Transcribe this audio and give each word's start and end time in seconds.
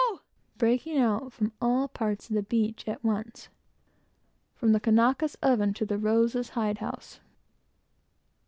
breaking 0.57 0.97
out 0.97 1.31
from 1.31 1.51
all 1.61 1.87
parts 1.87 2.27
of 2.27 2.33
the 2.35 2.41
beach, 2.41 2.87
at 2.87 3.03
once, 3.03 3.49
from 4.55 4.71
the 4.71 4.79
Kanakas' 4.79 5.35
oven 5.43 5.75
to 5.75 5.85
the 5.85 5.99
Rosa's 5.99 6.49
house. 6.49 7.19